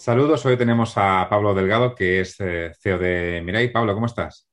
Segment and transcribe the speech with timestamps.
[0.00, 3.70] Saludos, hoy tenemos a Pablo Delgado, que es eh, CEO de Mirai.
[3.70, 4.48] Pablo, ¿cómo estás?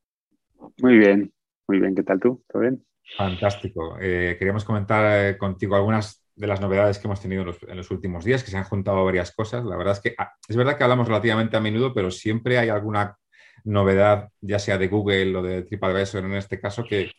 [0.79, 1.31] Muy bien,
[1.69, 1.95] muy bien.
[1.95, 2.43] ¿Qué tal tú?
[2.49, 2.85] ¿Todo bien?
[3.15, 3.95] Fantástico.
[4.01, 8.25] Eh, queríamos comentar eh, contigo algunas de las novedades que hemos tenido en los, últimos
[8.25, 9.63] días, que se han juntado varias cosas.
[9.63, 12.67] La verdad es que ah, es verdad que hablamos relativamente a menudo, pero siempre hay
[12.67, 13.15] alguna
[13.63, 17.09] novedad, ya sea de Google o de TripAdvisor en este caso, que,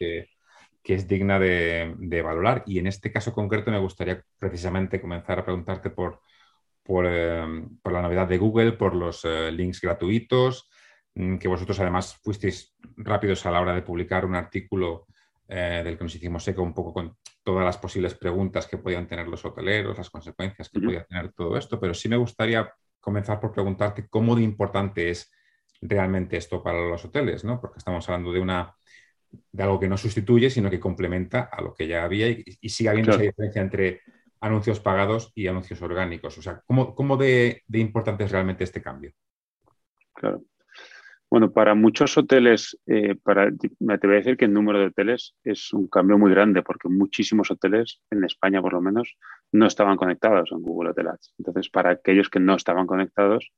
[0.84, 2.62] es digna de, valorar.
[2.66, 6.20] Y en este caso concreto me gustaría precisamente comenzar a preguntarte por,
[6.88, 10.70] Em, por, la novedad de Google, por los eh, links gratuitos,
[11.14, 15.06] mm, que vosotros además fuisteis rápidos a la hora de publicar un artículo
[15.48, 19.06] eh, del que nos hicimos eco un poco con todas las posibles preguntas que podían
[19.06, 23.38] tener los hoteleros, las consecuencias que podía tener todo esto, pero sí me gustaría comenzar
[23.38, 25.30] por preguntarte cómo de importante es
[25.82, 27.60] realmente esto para los hoteles, ¿no?
[27.60, 28.74] Porque estamos hablando de una
[29.52, 32.88] de algo que no sustituye, sino que complementa a lo que ya había y, sigue
[32.88, 34.00] habiendo esa diferencia entre
[34.40, 36.38] anuncios pagados y anuncios orgánicos.
[36.38, 39.12] O sea, ¿cómo, de, importante es realmente este cambio?
[40.14, 40.42] Claro.
[41.30, 43.50] Bueno, para muchos hoteles, eh, para,
[43.80, 46.88] me atrevo a decir que el número de hoteles es un cambio muy grande porque
[46.88, 49.18] muchísimos hoteles, en España por lo menos,
[49.52, 51.34] no estaban conectados en Google Hotel Ads.
[51.38, 53.52] Entonces, para aquellos que no estaban conectados,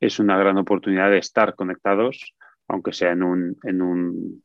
[0.00, 2.34] es una gran oportunidad de estar conectados,
[2.66, 4.42] aunque sea en un, en un,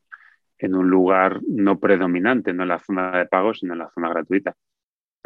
[0.59, 4.09] en un lugar no predominante, no en la zona de pago, sino en la zona
[4.09, 4.55] gratuita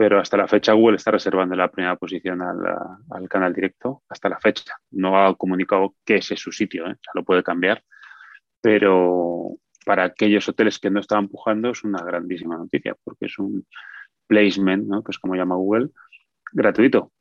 [0.03, 4.37] pero hasta la fecha Google está reservando la primera posición al, canal directo, hasta la
[4.37, 4.75] fecha.
[4.91, 6.97] No ha comunicado que ese es su sitio, ¿eh?
[7.13, 7.81] lo puede cambiar,
[8.59, 13.65] pero para aquellos hoteles que no estaban empujando es una grandísima noticia, porque es un
[14.27, 15.01] placement, ¿no?
[15.05, 15.91] que es como llama Google,
[16.51, 17.13] gratuito,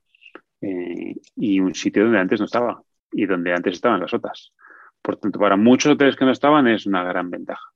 [0.60, 4.53] eh, y un sitio donde antes no estaba, y donde antes estaban las otras.
[5.00, 7.70] Por tanto, para muchos hoteles que no estaban es una gran ventaja.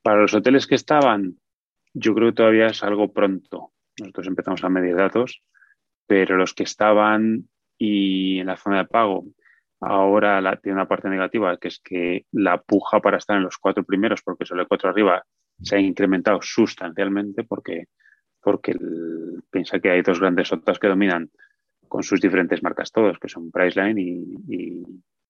[0.00, 1.36] Para los hoteles que estaban,
[1.92, 5.42] yo creo que todavía es algo pronto, nosotros empezamos a medir datos,
[6.06, 9.24] pero los que estaban y en la zona de pago,
[9.80, 13.58] ahora la, tiene una parte negativa, que es que la puja para estar en los
[13.58, 15.24] cuatro primeros, porque solo el cuatro arriba,
[15.62, 17.84] se ha incrementado sustancialmente porque,
[18.42, 18.76] porque
[19.50, 21.30] piensa que hay dos grandes otras que dominan
[21.88, 24.82] con sus diferentes marcas todos, que son Priceline y, y,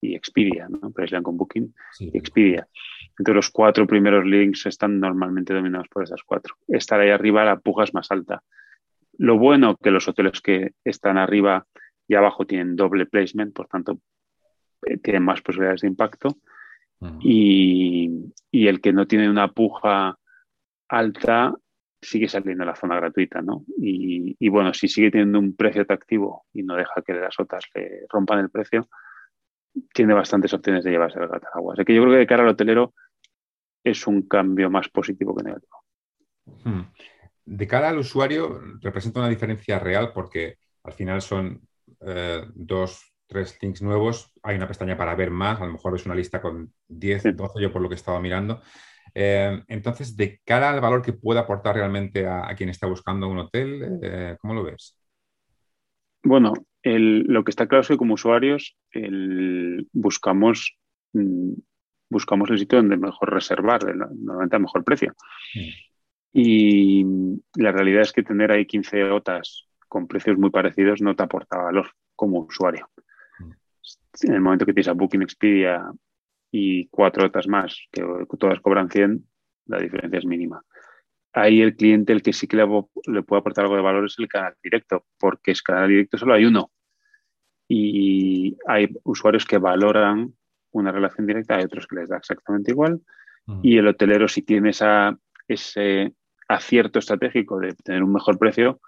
[0.02, 0.90] Expedia, ¿no?
[0.90, 2.66] Priceline con Booking y Expedia.
[3.10, 6.56] Entonces los cuatro primeros links están normalmente dominados por esas cuatro.
[6.68, 8.42] Estar ahí arriba la puja es más alta.
[9.18, 11.66] Lo bueno que los hoteles que están arriba
[12.08, 14.00] y abajo tienen doble placement, por tanto,
[14.86, 16.36] eh, tienen más posibilidades de impacto.
[17.20, 20.18] y, el que no tiene una puja
[20.88, 21.54] alta
[22.02, 23.64] sigue saliendo a la zona gratuita, ¿no?
[23.76, 28.06] Y, bueno, si sigue teniendo un precio atractivo y no deja que las otras le
[28.08, 28.88] rompan el precio,
[29.92, 31.74] tiene bastantes opciones de llevarse el gato al agua.
[31.74, 32.94] Así que yo creo que de cara al hotelero
[33.84, 35.76] es un cambio más positivo que negativo.
[36.64, 36.82] Hmm
[37.50, 41.60] de cara al usuario representa una diferencia real porque al final son
[42.06, 46.06] eh, dos, tres links nuevos, hay una pestaña para ver más, a lo mejor ves
[46.06, 48.62] una lista con 10, 12, yo por lo que estaba mirando.
[49.12, 53.38] Eh, entonces, de cara al valor que puede aportar realmente a, quien está buscando un
[53.38, 54.96] hotel, eh, ¿cómo lo ves?
[56.22, 58.76] Bueno, lo que está claro es que como usuarios
[59.92, 60.76] buscamos,
[61.12, 61.52] mm,
[62.08, 65.14] buscamos el sitio donde mejor reservar, normalmente a mejor precio.
[65.54, 65.68] Mm.
[66.32, 67.04] Y
[67.56, 71.58] la realidad es que tener ahí 15 OTAs con precios muy parecidos no te aporta
[71.58, 72.88] valor como usuario.
[73.38, 73.50] Mm.
[74.22, 75.90] En el momento que tienes a Booking Expedia
[76.52, 78.02] y cuatro OTAs más, que
[78.38, 79.24] todas cobran 100,
[79.66, 80.64] la diferencia es mínima.
[81.32, 82.66] Ahí el cliente, el que sí que le,
[83.22, 86.44] puede aportar algo de valor es el canal directo, porque es canal directo solo hay
[86.44, 86.72] uno.
[87.68, 90.34] Y hay usuarios que valoran
[90.72, 93.00] una relación directa, hay otros que les da exactamente igual.
[93.46, 93.60] Mm.
[93.62, 96.14] Y el hotelero, si tiene esa, ese
[96.48, 98.80] acierto estratégico de tener un mejor precio,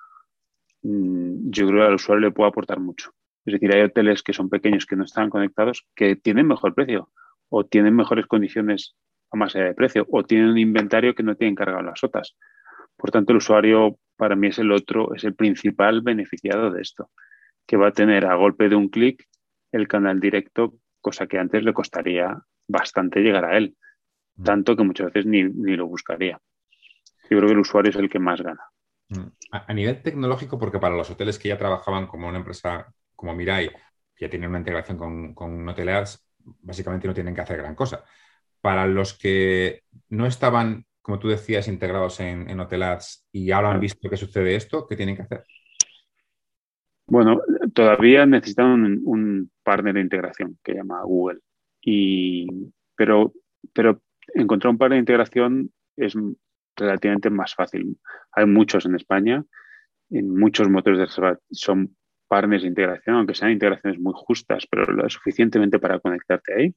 [0.83, 3.13] mm, yo creo que al usuario le puede aportar mucho.
[3.45, 7.11] Es decir, hay hoteles que son pequeños, que no están conectados, que tienen mejor precio
[7.49, 8.97] o tienen mejores condiciones
[9.33, 12.37] a más allá de precio o tienen un inventario que no tienen cargado las otras.
[12.97, 17.11] Por tanto, el usuario para mí es el otro, es el principal beneficiado de esto,
[17.67, 19.27] que va a tener a golpe de un clic
[19.73, 23.77] el canal directo, cosa que antes le costaría bastante llegar a él,
[24.37, 24.45] mm.
[24.45, 26.39] tanto que muchas veces ni, ni lo buscaría
[27.33, 28.63] yo creo que el usuario es el que más gana.
[29.09, 29.27] Mm.
[29.51, 33.69] A, nivel tecnológico, porque para los hoteles que ya trabajaban como una empresa como Mirai,
[34.15, 36.27] que ya tienen una integración con, con Hotelads,
[36.61, 38.05] básicamente no tienen que hacer gran cosa.
[38.63, 43.81] Para los que no estaban, como tú decías, integrados en, en Hotelads y ahora han
[43.81, 45.45] visto que sucede esto, ¿qué tienen que hacer?
[47.07, 47.43] Bueno,
[47.75, 51.41] todavía necesitan un, partner de integración que llama Google.
[51.83, 52.47] Y,
[52.97, 53.35] pero,
[53.73, 54.01] pero
[54.35, 56.15] encontrar un partner de integración es
[56.75, 57.99] relativamente más fácil.
[58.33, 59.45] Hay muchos en España,
[60.11, 61.97] en muchos motores de reserva son
[62.29, 66.75] partners de integración, aunque sean integraciones muy justas, pero lo suficientemente para conectarte ahí.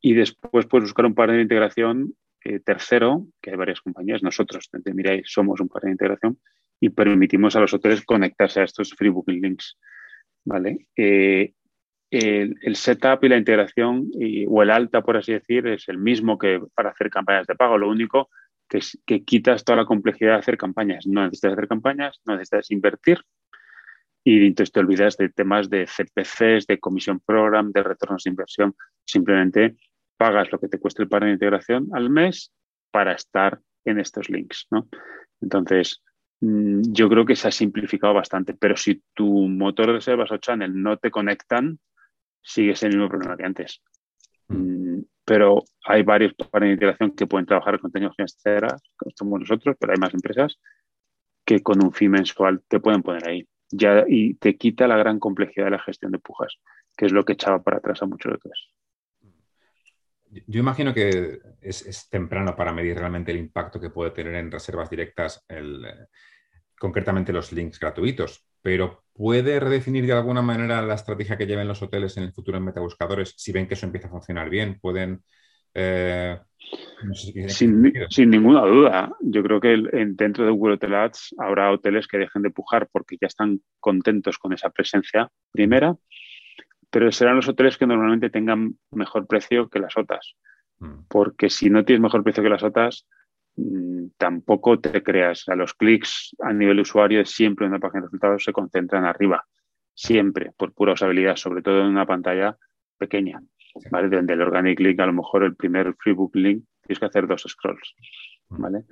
[0.00, 2.14] Y después puedes buscar un partner de integración
[2.44, 6.38] eh, tercero, que hay varias compañías, nosotros, desde Mirai, somos un partner de integración
[6.78, 9.78] y permitimos a los hoteles conectarse a estos free booking links.
[10.44, 10.86] ¿vale?
[10.96, 11.52] Eh,
[12.10, 14.10] el, setup y la integración
[14.48, 17.78] o el alta, por así decir, es el mismo que para hacer campañas de pago.
[17.78, 18.30] Lo único
[18.68, 21.06] que, es, que quitas toda la complejidad de hacer campañas.
[21.06, 23.18] No necesitas hacer campañas, no necesitas invertir
[24.28, 28.74] y entonces te olvidas de temas de CPCs, de comisión program, de retornos de inversión.
[29.04, 29.76] Simplemente
[30.16, 32.52] pagas lo que te cuesta el par de integración al mes
[32.90, 34.66] para estar en estos links.
[34.72, 34.88] ¿no?
[35.40, 36.02] Entonces,
[36.40, 40.38] mm, yo creo que se ha simplificado bastante, pero si tu motor de reservas o
[40.38, 41.78] channel no te conectan,
[42.42, 43.80] sigues el mismo problema que antes.
[44.48, 44.56] Mm.
[44.56, 48.82] Mm, pero hay varios para de integración que pueden trabajar con tecnologías terceras,
[49.16, 50.58] como nosotros, pero hay más empresas
[51.44, 53.46] que con un fee mensual te pueden poner ahí.
[53.70, 56.56] Ya, y te quita la gran complejidad de la gestión de pujas,
[56.96, 58.72] que es lo que echaba para atrás a muchos otros.
[60.46, 64.90] Yo imagino que es, temprano para medir realmente el impacto que puede tener en reservas
[64.90, 65.44] directas,
[66.78, 71.80] concretamente los links gratuitos, pero ¿puede redefinir de alguna manera la estrategia que lleven los
[71.82, 74.78] hoteles en el futuro en metabuscadores si ven que eso empieza a funcionar bien?
[74.80, 75.22] ¿Pueden
[75.72, 76.38] eh,
[77.48, 79.12] sin, ninguna duda.
[79.20, 79.76] Yo creo que
[80.14, 84.38] dentro de Google Hotel Ads habrá hoteles que dejen de pujar porque ya están contentos
[84.38, 85.96] con esa presencia primera,
[86.90, 90.34] pero serán los hoteles que normalmente tengan mejor precio que las otras.
[90.78, 91.06] Mm.
[91.08, 93.06] Porque si no tienes mejor precio que las otras,
[93.56, 95.48] mm, tampoco te creas.
[95.48, 99.44] A los clics a nivel usuario siempre en una página de resultados se concentran arriba.
[99.94, 102.56] Siempre, por pura usabilidad, sobre todo en una pantalla
[102.98, 103.40] pequeña.
[103.90, 104.08] ¿Vale?
[104.08, 107.44] Donde el organic link, a lo mejor el primer freebook link, tienes que hacer dos
[107.46, 107.94] scrolls.
[108.48, 108.84] ¿vale?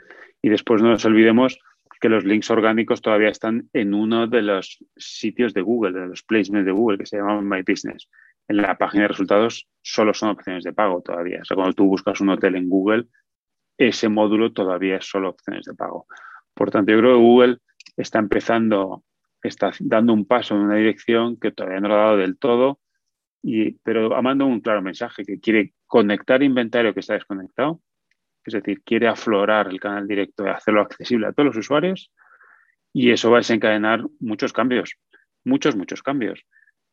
[0.43, 1.59] Y después no nos olvidemos
[2.01, 6.23] que los links orgánicos todavía están en uno de los sitios de Google, de los
[6.23, 8.09] placements de Google, que se llaman My Business.
[8.47, 11.41] En la página de resultados solo son opciones de pago todavía.
[11.41, 13.07] O sea, cuando tú buscas un hotel en Google,
[13.79, 16.07] ese módulo todavía es solo opciones de pago.
[16.53, 17.59] Por tanto, yo creo que Google
[17.97, 19.03] está empezando,
[19.43, 22.81] está dando un paso en una dirección que todavía no lo ha dado del todo,
[23.83, 27.81] pero amando un claro mensaje que quiere conectar inventario que está desconectado,
[28.45, 32.11] es decir, quiere aflorar el canal directo y hacerlo accesible a todos los usuarios
[32.93, 34.95] y eso va a desencadenar muchos cambios,
[35.45, 36.47] muchos, muchos cambios.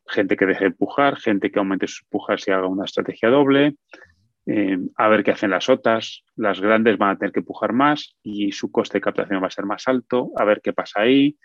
[0.06, 3.76] Gente que deje de gente que aumente sus pujas y haga una estrategia doble,
[4.46, 6.24] eh, a ver qué hacen las otras.
[6.34, 9.50] Las grandes van a tener que pujar más y su coste de captación va a
[9.50, 11.38] ser más alto, a ver qué pasa ahí.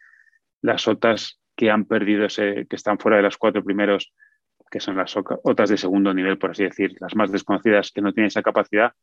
[0.62, 4.12] Las otras que han perdido ese, que están fuera de los cuatro primeros,
[4.70, 8.14] que son las otras de segundo nivel, por así decir, las más desconocidas que no
[8.14, 8.94] tienen esa capacidad,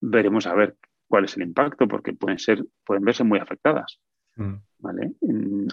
[0.00, 0.76] veremos a ver
[1.06, 4.00] cuál es el impacto, porque pueden ser, pueden verse muy afectadas.
[4.36, 4.54] Mm.
[4.78, 5.12] ¿vale?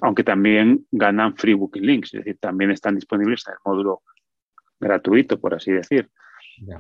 [0.02, 4.04] Aunque también ganan free booking links, es decir, también están disponibles en el módulo
[4.80, 6.10] gratuito, por así decir.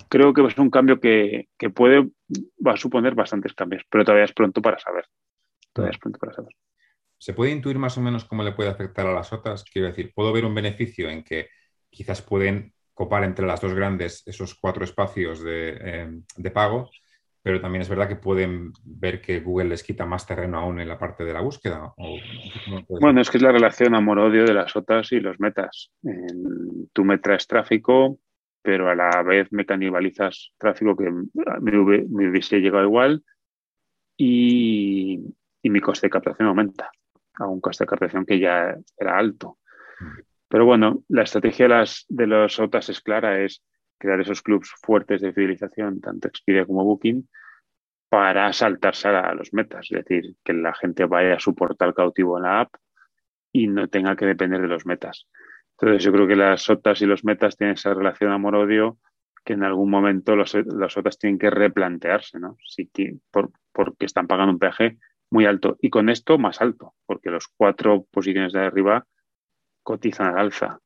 [0.09, 2.09] Creo que es un cambio que, puede,
[2.65, 5.05] va a suponer bastantes cambios, pero todavía es pronto para saber.
[5.73, 6.53] Todavía es pronto para saber.
[7.17, 9.63] ¿Se puede intuir más o menos cómo le puede afectar a las otras?
[9.63, 11.49] Quiero decir, ¿puedo ver un beneficio en que
[11.91, 16.89] quizás pueden copar entre las dos grandes esos cuatro espacios de, eh, pago,
[17.41, 20.87] pero también es verdad que pueden ver que Google les quita más terreno aún en
[20.87, 21.93] la parte de la búsqueda.
[22.89, 25.91] bueno, es que es la relación amor-odio de las otras y los metas.
[26.93, 28.19] tú me traes tráfico,
[28.61, 33.23] pero a la vez me canibalizas tráfico que me, hubiese llegado igual
[34.15, 35.19] y,
[35.63, 36.91] y, mi coste de captación aumenta
[37.39, 39.57] a un coste de captación que ya era alto.
[40.51, 43.63] Pero bueno, la estrategia de, las, de los OTAS es clara, es
[43.97, 47.29] crear esos clubs fuertes de fidelización, tanto Expedia como Booking,
[48.09, 52.37] para saltarse a los metas, es decir, que la gente vaya a su portal cautivo
[52.37, 52.75] en la app
[53.53, 55.29] y no tenga que depender de los metas.
[55.79, 58.97] Entonces yo creo que las OTAS y los metas tienen esa relación amor-odio
[59.45, 62.57] que en algún momento los OTAS tienen que replantearse, ¿no?
[63.31, 64.97] Por, porque están pagando un peaje
[65.29, 69.07] muy alto y con esto más alto, porque los cuatro posiciones de arriba
[69.83, 70.79] cotizan al alza.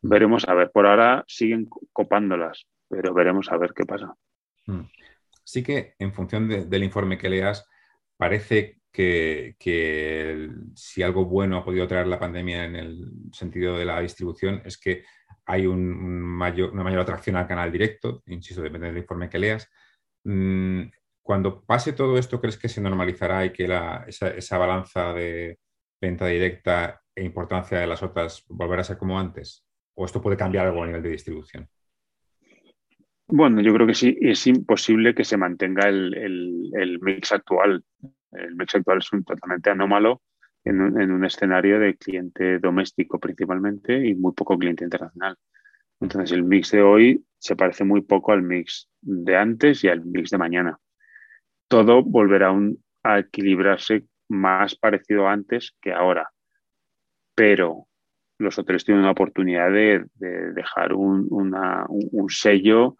[0.00, 4.14] Veremos a ver, por ahora siguen copándolas, pero veremos a ver qué pasa.
[4.66, 4.82] Mm.
[5.44, 7.66] Sí que en función del informe que leas,
[8.16, 14.00] parece que, si algo bueno ha podido traer la pandemia en el sentido de la
[14.00, 15.04] distribución es que
[15.46, 19.70] hay un mayor, una mayor atracción al canal directo, insisto, depende del informe que leas.
[20.24, 20.82] Mm,
[21.22, 25.58] cuando pase todo esto, ¿crees que se normalizará y que esa, esa balanza de
[26.00, 29.64] venta directa e importancia de las otras volver a ser como antes?
[29.94, 31.68] ¿O esto puede cambiar algo a nivel de distribución?
[33.26, 37.84] Bueno, yo creo que sí, es imposible que se mantenga el, mix actual.
[38.32, 40.22] El mix actual es un totalmente anómalo.
[40.64, 45.36] en un, escenario de cliente doméstico principalmente y muy poco cliente internacional.
[46.00, 50.04] Entonces el mix de hoy se parece muy poco al mix de antes y al
[50.04, 50.78] mix de mañana.
[51.68, 52.54] Todo volverá
[53.02, 56.30] a equilibrarse más parecido antes que ahora.
[57.38, 57.86] Pero
[58.40, 61.28] los hoteles tienen una oportunidad de, dejar un,
[62.30, 62.96] sello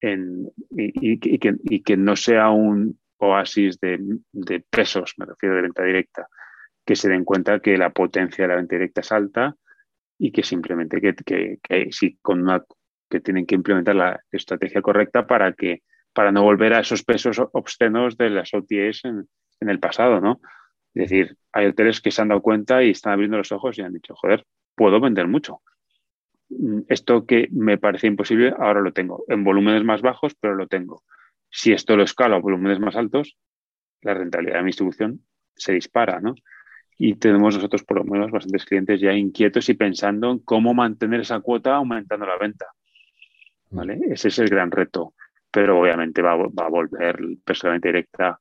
[0.00, 1.38] y,
[1.84, 4.00] que, no sea un oasis de,
[4.32, 6.26] de, pesos, me refiero de venta directa,
[6.84, 9.54] que se den cuenta que la potencia de la venta directa es alta
[10.18, 11.14] y que simplemente que,
[11.62, 11.90] que,
[12.20, 12.64] con una,
[13.08, 17.40] que tienen que implementar la estrategia correcta para que para no volver a esos pesos
[17.52, 19.28] obscenos de las OTAs en,
[19.60, 20.40] en el pasado, ¿no?
[20.96, 23.82] Es decir, hay hoteles que se han dado cuenta y están abriendo los ojos y
[23.82, 25.60] han dicho, joder, puedo vender mucho.
[26.48, 29.22] Mm, esto que me parece imposible, ahora lo tengo.
[29.28, 31.02] En volúmenes más bajos, pero lo tengo.
[31.50, 33.36] Si esto lo escalo a volúmenes más altos,
[34.00, 35.20] la rentabilidad de mi distribución
[35.54, 36.34] se dispara, ¿no?
[36.96, 41.20] Y tenemos nosotros, por lo menos, bastantes clientes ya inquietos y pensando en cómo mantener
[41.20, 42.68] esa cuota aumentando la venta.
[43.68, 43.96] ¿Vale?
[43.96, 44.12] Mm.
[44.12, 45.12] Ese es el gran reto.
[45.50, 48.40] Pero obviamente va, a volver personalmente directa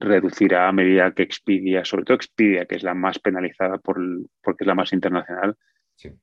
[0.00, 3.98] reducirá a medida que Expedia, sobre todo Expedia, que es la más penalizada por
[4.42, 5.56] porque es la más internacional,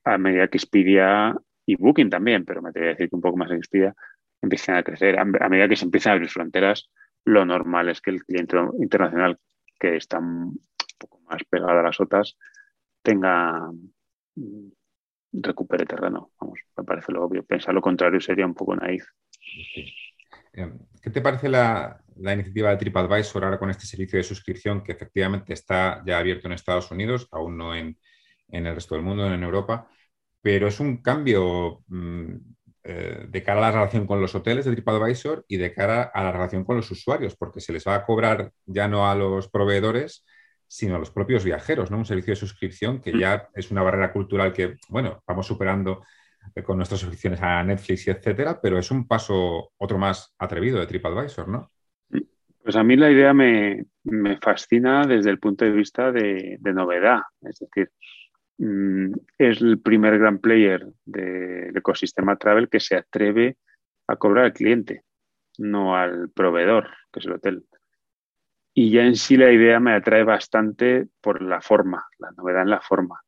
[0.03, 3.38] a medida que Expedia y Booking también, pero me atrevería a decir que un poco
[3.38, 3.96] más en Expedia,
[4.41, 5.20] empiezan a crecer.
[5.20, 6.89] A, medida que se empiezan a abrir fronteras,
[7.25, 9.39] lo normal es que el cliente internacional,
[9.79, 10.60] que está un
[10.98, 12.38] poco más pegado a las otras,
[13.01, 13.70] tenga
[15.34, 16.32] recupere terreno.
[16.39, 17.44] Vamos, me parece lo obvio.
[17.44, 19.05] Pensar lo contrario sería un poco naif.
[19.75, 19.91] Eh,
[21.01, 25.53] ¿Qué te parece la, iniciativa de TripAdvisor ahora con este servicio de suscripción que efectivamente
[25.53, 27.97] está ya abierto en Estados Unidos, aún no en,
[28.50, 29.88] el resto del mundo, en Europa?
[30.41, 32.35] Pero es un cambio mm,
[32.83, 36.24] eh, de cara a la relación con los hoteles de TripAdvisor y de cara a
[36.24, 39.50] la relación con los usuarios, porque se les va a cobrar ya no a los
[39.50, 40.25] proveedores,
[40.67, 41.97] sino a los propios viajeros, ¿no?
[41.97, 43.19] Un servicio de suscripción que mm.
[43.19, 46.05] ya es una barrera cultural que, bueno, vamos superando eh,
[46.63, 50.87] con nuestras suscripciones a Netflix y etcétera, pero es un paso otro más atrevido de
[50.87, 51.71] TripAdvisor, ¿no?
[52.65, 53.85] Pues a mí la idea me,
[54.41, 57.19] fascina desde el punto de vista de, novedad.
[57.41, 57.91] Es decir,
[58.57, 63.57] mm, es el primer gran player del ecosistema travel que se atreve
[64.07, 65.03] a cobrar al cliente,
[65.59, 67.65] no al proveedor, que es el hotel.
[68.73, 72.71] Y ya en sí la idea me atrae bastante por la forma, la novedad en
[72.71, 73.21] la forma.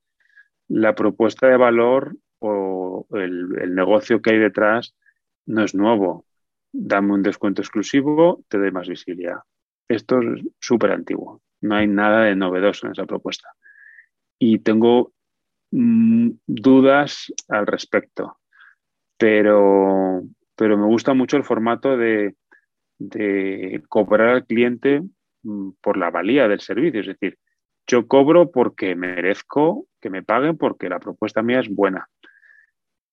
[0.67, 4.95] La propuesta de valor o el, negocio que hay detrás
[5.45, 6.25] no es nuevo.
[6.71, 9.39] Dame un descuento exclusivo, te doy más visibilidad.
[9.87, 11.41] Esto es súper antiguo.
[11.61, 13.49] No hay nada de novedoso en esa propuesta.
[14.37, 15.13] Y tengo
[15.71, 18.37] mm, dudas al respecto.
[19.17, 20.23] Pero,
[20.55, 22.35] pero me gusta mucho el formato de,
[23.89, 25.01] cobrar al cliente
[25.43, 26.99] mm, por la valía del servicio.
[26.99, 27.39] Es decir,
[27.87, 32.07] yo cobro porque merezco que me paguen porque la propuesta mía es buena.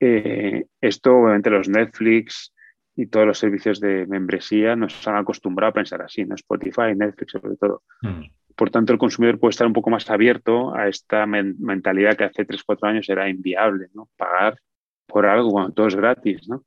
[0.06, 2.52] Eh, esto, obviamente, los Netflix
[2.94, 6.34] y todos los servicios de membresía nos han acostumbrado a pensar así, ¿no?
[6.34, 7.84] Spotify, Netflix, sobre todo.
[8.02, 8.24] Mm.
[8.54, 12.44] Por tanto, el consumidor puede estar un poco más abierto a esta mentalidad que hace
[12.44, 14.10] 3, 4 años era inviable, ¿no?
[14.14, 14.58] Pagar
[15.06, 16.66] por algo cuando todo es gratis, ¿no?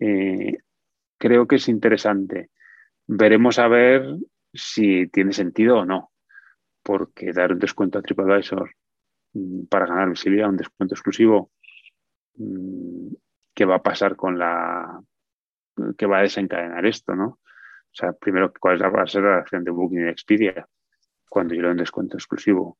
[0.00, 0.58] Eh,
[1.16, 2.50] creo que es interesante.
[3.06, 4.16] Veremos a ver
[4.52, 6.10] si tiene sentido o no,
[6.82, 8.68] porque dar un descuento a TripAdvisor
[9.34, 11.52] mm, para ganar visibilidad, un descuento exclusivo,
[13.54, 15.00] qué va a pasar con la
[15.96, 17.26] que va a desencadenar esto, ¿no?
[17.26, 20.66] O sea, primero, ¿cuál va a ser la relación de Booking y Expedia
[21.28, 22.78] cuando yo le doy un descuento exclusivo?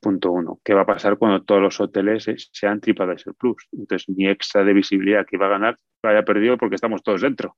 [0.00, 0.60] Punto uno.
[0.64, 3.68] ¿Qué va a pasar cuando todos los hoteles sean TripAdvisor Plus?
[3.72, 7.22] Entonces, mi extra de visibilidad que iba a ganar lo haya perdido porque estamos todos
[7.22, 7.56] dentro.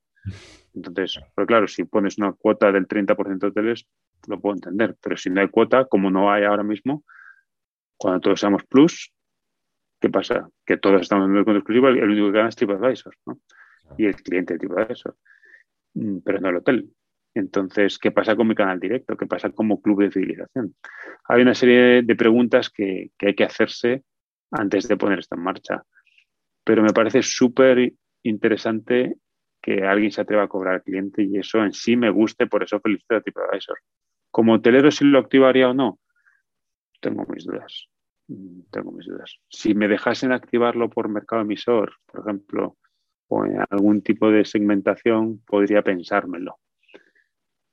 [0.75, 3.89] Entonces, pues claro, si pones una cuota del 30% de hoteles,
[4.29, 4.97] lo puedo entender.
[5.01, 7.05] Pero si no hay cuota, como no hay ahora mismo,
[7.97, 9.13] cuando todos seamos Plus,
[10.07, 10.49] ¿Qué pasa?
[10.65, 13.41] Que todos estamos en el descuento exclusivo, el único que gana es TripAdvisor, ¿no?
[13.99, 15.17] Y el cliente de TripAdvisor,
[15.95, 16.91] mm, pero no el hotel.
[17.35, 19.17] Entonces, ¿qué pasa con mi canal directo?
[19.17, 20.77] ¿Qué pasa como club de civilización?
[21.25, 24.05] Hay una serie de preguntas que, hay que hacerse
[24.53, 25.83] antes de poner esto en marcha.
[26.63, 29.17] Pero me parece súper interesante
[29.61, 32.63] que alguien se atreva a cobrar al cliente y eso en sí me guste, por
[32.63, 33.81] eso felicito a TripAdvisor.
[34.31, 35.99] Como hotelero, si lo activaría o no,
[37.01, 37.89] tengo mis dudas.
[38.29, 39.39] Mm, tengo mis dudas.
[39.49, 42.77] Si me dejasen activarlo por mercado emisor, por ejemplo,
[43.29, 46.59] o en algún tipo de segmentación, podría pensármelo.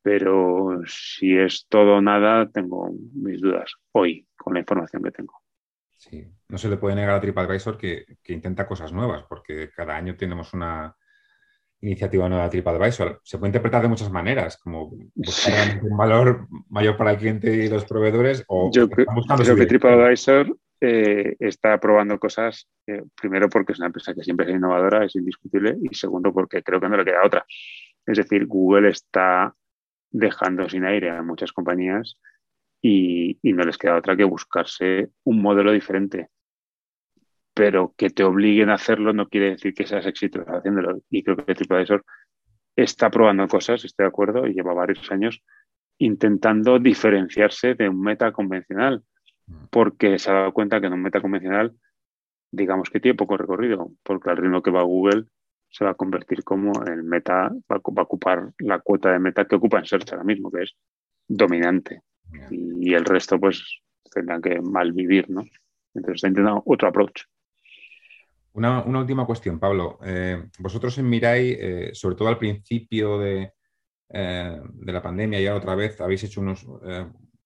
[0.02, 5.34] Pero si es todo o nada, tengo mis dudas hoy con la información que tengo.
[5.98, 9.96] Sí, no se le puede negar a TripAdvisor que, que intenta cosas nuevas, porque cada
[9.96, 10.98] año tenemos una,
[11.84, 13.20] iniciativa nueva de TripAdvisor.
[13.24, 17.68] Se puede interpretar de muchas maneras, como buscar un valor mayor para el cliente y
[17.68, 19.08] los proveedores o Yo creo,
[19.56, 24.56] que TripAdvisor eh, está probando cosas, eh, primero porque es una empresa que siempre es
[24.56, 27.46] innovadora, es indiscutible, y segundo porque creo que no le queda otra.
[28.06, 29.54] Es decir, Google está
[30.10, 32.18] dejando sin aire a muchas compañías
[32.82, 36.30] y, y no les queda otra que buscarse un modelo diferente
[37.54, 41.02] pero que te obliguen a hacerlo no quiere decir que seas exitoso haciéndolo.
[41.10, 42.04] Y creo que TripAdvisor
[42.76, 45.44] está probando cosas, estoy de acuerdo, y lleva varios años
[46.00, 49.04] intentando diferenciarse de un meta convencional,
[49.46, 49.66] mm.
[49.70, 51.74] porque se ha dado cuenta que en un meta convencional,
[52.52, 55.26] digamos que tiene poco recorrido, porque al ritmo que va Google
[55.70, 59.56] se va a convertir como el meta, va, a ocupar la cuota de meta que
[59.56, 60.76] ocupa en Search ahora mismo, que es
[61.28, 62.02] dominante.
[62.52, 63.82] Y, el resto, pues,
[64.12, 65.42] tendrán que malvivir, ¿no?
[65.96, 67.24] Entonces está intentando otro approach.
[68.54, 69.98] Una, última cuestión, Pablo.
[70.06, 73.54] Eh, vosotros en Mirai, eh, sobre todo al principio de,
[74.10, 76.66] eh, de, la pandemia, ya otra vez habéis hecho unos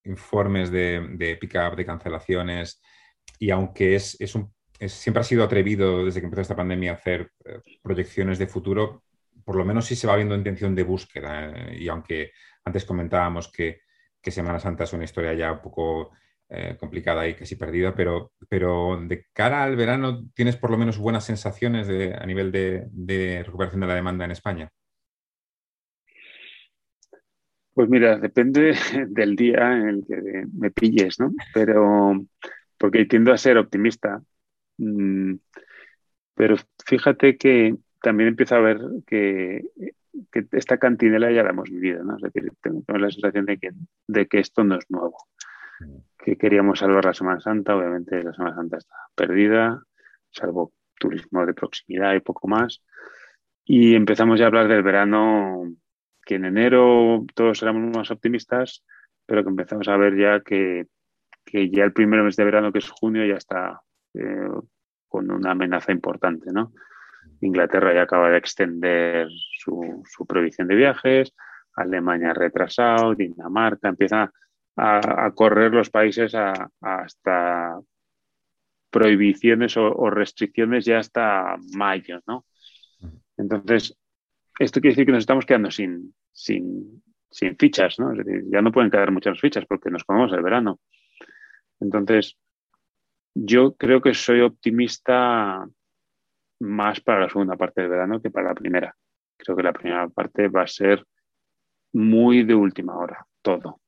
[0.04, 2.82] informes de, pick-up, de cancelaciones,
[3.40, 4.54] y aunque es, un,
[4.86, 7.32] siempre ha sido atrevido desde que empezó esta pandemia hacer
[7.82, 9.04] proyecciones de futuro,
[9.46, 11.74] por lo menos sí se va viendo intención de búsqueda.
[11.74, 12.32] y aunque
[12.66, 13.82] antes comentábamos que,
[14.22, 16.12] que Semana Santa es una historia ya un poco
[16.50, 20.98] eh, complicada y casi perdida, pero, pero de cara al verano, ¿tienes por lo menos
[20.98, 24.70] buenas sensaciones a nivel de, recuperación de la demanda en España?
[27.74, 28.76] Pues mira, depende
[29.10, 31.32] del día en el que me pilles, ¿no?
[31.54, 32.26] Pero
[32.78, 34.22] porque tiendo a ser optimista.
[34.78, 35.36] Mm,
[36.34, 39.64] pero fíjate que también empiezo a ver que,
[40.52, 42.16] esta cantinela ya la hemos vivido, ¿no?
[42.16, 43.72] Es decir, tengo la sensación de que,
[44.08, 45.18] de que esto no es nuevo.
[46.28, 47.74] Que queríamos salvar la Semana Santa.
[47.78, 49.82] Obviamente la Semana Santa está perdida,
[50.30, 52.84] salvo turismo de proximidad y poco más.
[53.64, 55.74] Y empezamos ya a hablar del verano,
[56.26, 58.84] que en enero todos éramos más optimistas,
[59.26, 60.88] pero que empezamos a ver ya que,
[61.46, 63.80] que ya el primer mes de verano, que es junio, ya está
[64.14, 64.50] eh,
[65.08, 66.52] con una amenaza importante.
[66.52, 66.74] ¿no?
[67.40, 71.34] Inglaterra ya acaba de extender su, su prohibición de viajes,
[71.74, 74.30] Alemania retrasado, Dinamarca empieza
[74.78, 76.34] a, correr los países
[76.82, 77.80] hasta
[78.90, 82.46] prohibiciones o, restricciones ya hasta mayo, ¿no?
[83.36, 83.98] Entonces,
[84.60, 87.02] esto quiere decir que nos estamos quedando sin, sin,
[87.60, 88.12] fichas, ¿no?
[88.12, 90.80] Es decir, ya no pueden quedar muchas fichas porque nos comemos el verano.
[91.80, 92.38] Entonces,
[93.34, 95.68] yo creo que soy optimista
[96.60, 98.96] más para la segunda parte del verano que para la primera.
[99.38, 101.06] Creo que la primera parte va a ser
[101.94, 103.80] muy de última hora, todo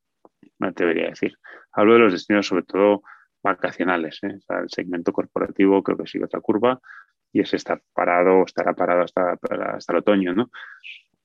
[0.59, 1.37] me atrevería a decir.
[1.71, 3.03] Hablo de los destinos sobre todo
[3.41, 4.19] vacacionales.
[4.23, 4.37] ¿eh?
[4.61, 6.79] el segmento corporativo creo que sigue otra curva
[7.31, 9.37] y ese está parado, estará parado hasta,
[9.73, 10.49] hasta el otoño, ¿no?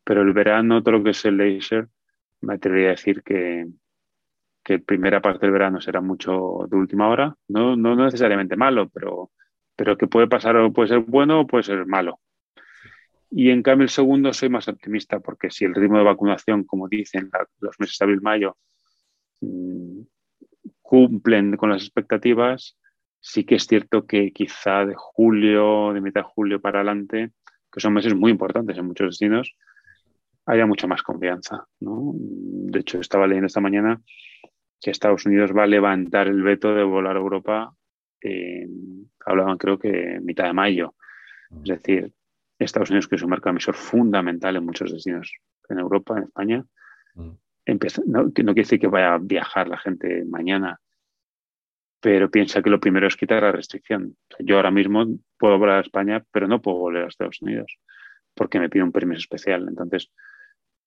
[0.05, 1.89] Pero el verano, todo lo que es el leisure,
[2.43, 3.67] me atrevería a decir que,
[4.63, 9.31] que primera parte del verano será mucho de última hora, no, no necesariamente malo, pero,
[9.77, 12.21] pero que puede pasar o puede ser bueno o puede ser malo.
[13.31, 16.89] Y en cambio el segundo soy más optimista porque si el ritmo de vacunación, como
[16.89, 18.57] dicen los meses de abril-mayo,
[20.83, 22.79] cumplen con las expectativas.
[23.21, 27.33] Sí que es cierto que quizá de julio, de mitad de julio para adelante,
[27.73, 29.57] que son meses muy importantes en muchos destinos,
[30.47, 31.67] haya mucha más confianza.
[31.81, 34.01] De hecho, estaba leyendo esta mañana
[34.81, 37.75] que Estados Unidos va a levantar el veto de volar a Europa,
[39.25, 40.95] hablaban creo que mitad de mayo.
[41.51, 42.13] Es decir,
[42.59, 45.33] Estados Unidos, que es un mercado emisor fundamental en muchos destinos
[45.69, 46.65] en Europa, en España,
[47.67, 50.81] mm no, quiere decir que vaya a viajar la gente mañana,
[52.01, 54.17] pero piensa que lo primero es quitar la restricción.
[54.41, 55.07] yo ahora mismo
[55.39, 57.79] puedo volar a España, pero no puedo volver a Estados Unidos
[58.35, 59.67] porque me pide un permiso especial.
[59.69, 60.11] Entonces,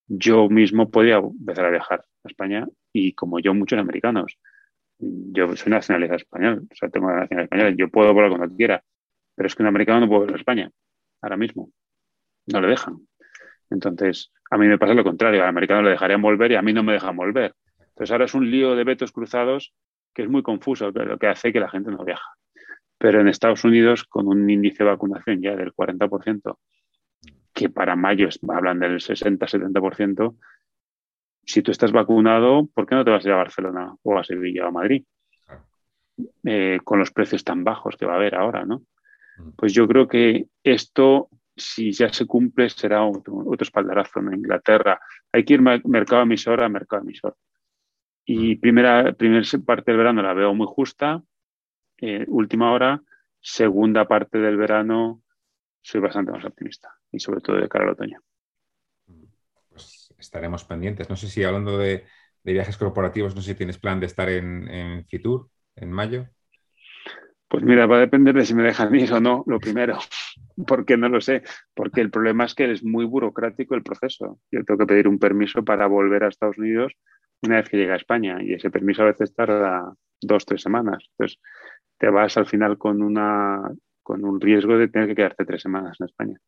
[0.06, 4.38] yo mismo podía empezar a viajar a España y como yo, muchos americanos.
[4.98, 8.84] Yo soy nacionalidad español, o sea, tengo la nacionalidad española, yo puedo volar cuando quiera,
[9.34, 10.70] pero es que un americano no puede volar a España
[11.22, 11.70] ahora mismo.
[12.46, 13.07] No le dejan.
[13.70, 16.72] Entonces, a mí me pasa lo contrario, al americano le dejarían volver y a mí
[16.72, 17.54] no me dejan volver.
[17.78, 19.74] Entonces ahora es un lío de vetos cruzados
[20.14, 22.30] que es muy confuso, lo que hace que la gente no viaja.
[22.98, 26.58] Pero en Estados Unidos, con un índice de vacunación ya del 40%,
[27.52, 30.36] que para mayo hablan del 60-70%,
[31.44, 34.24] si tú estás vacunado, ¿por qué no te vas a ir a Barcelona o a
[34.24, 35.04] Sevilla o a Madrid?
[36.44, 38.82] Eh, con los precios tan bajos que va a haber ahora, ¿no?
[39.38, 39.50] Mm.
[39.56, 45.00] Pues yo creo que esto si ya se cumple, será otro, espaldarazo en Inglaterra.
[45.32, 47.36] Hay que ir mercado emisor a mercado emisor.
[48.24, 48.60] Y mm.
[48.60, 51.22] primera, primera parte del verano la veo muy justa.
[52.00, 53.02] Eh, última hora,
[53.40, 55.22] segunda parte del verano,
[55.82, 56.94] soy bastante más optimista.
[57.10, 58.20] Y sobre todo de cara al otoño.
[60.18, 61.08] estaremos pendientes.
[61.10, 62.04] No sé si hablando de,
[62.44, 66.28] viajes corporativos, no sé si tienes plan de estar en, en Fitur en mayo.
[67.48, 69.98] Pues mira, va a depender de si me dejan ir o no, lo primero,
[70.66, 71.42] porque no lo sé,
[71.74, 74.40] porque el problema es que es muy burocrático el proceso.
[74.50, 76.92] Yo tengo que pedir un permiso para volver a Estados Unidos
[77.42, 81.04] una vez que llega a España y ese permiso a veces tarda dos, tres semanas.
[81.12, 81.40] Entonces,
[81.98, 83.62] te vas al final con, una,
[84.02, 86.38] con un riesgo de tener que quedarte tres semanas en España.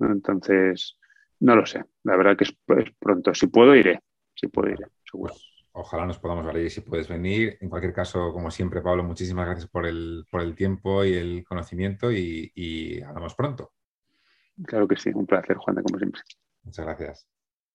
[0.00, 0.98] Entonces,
[1.40, 1.84] no lo sé.
[2.02, 2.54] La verdad que es,
[2.98, 3.34] pronto.
[3.34, 4.00] Si puedo, iré.
[4.34, 5.34] Si puedo, iré, seguro.
[5.76, 7.58] Ojalá nos podamos ver ahí si puedes venir.
[7.60, 11.44] En cualquier caso, como siempre, Pablo, muchísimas gracias por el, por el tiempo y el
[11.44, 13.72] conocimiento y, y hablamos pronto.
[14.64, 16.22] Claro que sí, un placer, Juan, como siempre.
[16.62, 17.28] Muchas gracias.